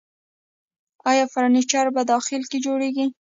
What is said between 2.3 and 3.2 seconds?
کې جوړیږي؟